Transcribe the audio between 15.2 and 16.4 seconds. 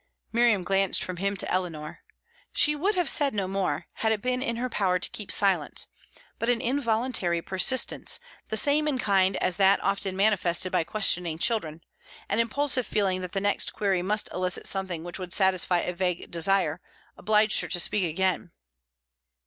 satisfy a vague